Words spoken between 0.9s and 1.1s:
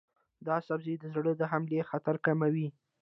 د